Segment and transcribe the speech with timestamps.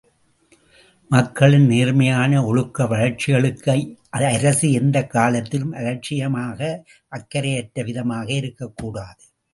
[1.09, 3.97] மக்களின் நேர்மையான ஒழுக்க வளர்ச்சிகளுக்கு
[4.09, 6.83] அரசு எந்தக் காலத்திலும் அலட்சியமாக,
[7.15, 9.23] அக்கரையற்ற விதமாக இருக்கக் கூடாது.